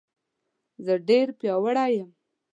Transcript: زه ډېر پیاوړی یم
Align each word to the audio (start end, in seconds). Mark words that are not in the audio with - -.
زه 0.85 0.93
ډېر 1.07 1.27
پیاوړی 1.39 1.91
یم 1.97 2.09